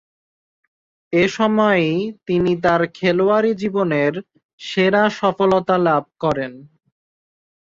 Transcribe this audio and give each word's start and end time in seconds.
এ 1.13 1.23
সময়েই 1.29 1.95
তিনি 2.27 2.51
তার 2.61 2.81
খেলোয়াড়ী 2.93 3.51
জীবনের 3.53 4.13
সেরা 4.61 5.03
সফলতা 5.19 5.75
লাভ 5.87 6.03
করেন। 6.19 6.51